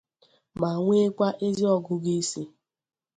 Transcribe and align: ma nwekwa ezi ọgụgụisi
ma 0.59 0.69
nwekwa 0.81 1.27
ezi 1.45 1.65
ọgụgụisi 1.75 2.41